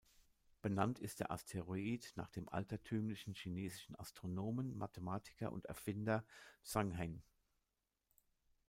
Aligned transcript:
Benannt 0.63 0.97
ist 0.97 1.19
der 1.19 1.29
Asteroid 1.29 2.13
nach 2.15 2.31
dem 2.31 2.49
altertümlichen 2.49 3.35
chinesischen 3.35 3.93
Astronomen, 3.99 4.75
Mathematiker 4.75 5.51
und 5.51 5.65
Erfinder 5.65 6.25
Zhang 6.63 6.89
Heng. 6.89 7.21